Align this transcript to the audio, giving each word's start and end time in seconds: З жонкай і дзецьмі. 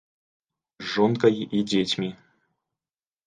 З 0.85 0.87
жонкай 0.93 1.35
і 1.59 1.63
дзецьмі. 1.69 2.09